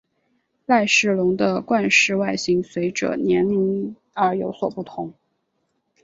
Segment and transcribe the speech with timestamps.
[0.65, 5.13] 赖氏龙的冠饰外形随者年龄而有所不同。